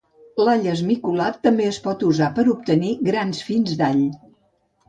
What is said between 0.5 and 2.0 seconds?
esmicolat també es